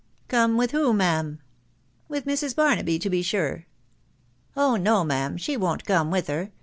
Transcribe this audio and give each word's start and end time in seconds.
"Come 0.29 0.57
with 0.57 0.71
who, 0.71 0.93
ma'am?" 0.95 1.41
—"With 2.09 2.25
Mrs. 2.25 2.55
Barnaby, 2.55 2.97
to 2.97 3.07
be 3.07 3.21
sure."" 3.21 3.67
Oh 4.57 4.75
no, 4.75 5.03
ma'am! 5.03 5.37
she 5.37 5.55
won't 5.55 5.85
come 5.85 6.09
with 6.09 6.25
her. 6.25 6.49